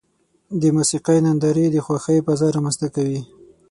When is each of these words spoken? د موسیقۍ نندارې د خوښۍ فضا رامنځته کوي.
د 0.61 0.63
موسیقۍ 0.77 1.17
نندارې 1.25 1.65
د 1.71 1.77
خوښۍ 1.85 2.17
فضا 2.25 2.47
رامنځته 2.55 2.87
کوي. 2.95 3.19